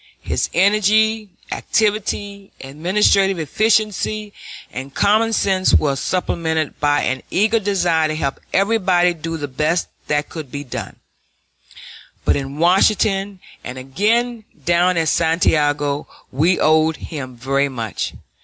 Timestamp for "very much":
17.37-18.13